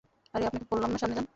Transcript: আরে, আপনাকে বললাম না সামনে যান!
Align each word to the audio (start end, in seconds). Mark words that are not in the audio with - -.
আরে, 0.33 0.43
আপনাকে 0.45 0.65
বললাম 0.71 0.89
না 0.91 0.97
সামনে 0.97 1.15
যান! 1.17 1.25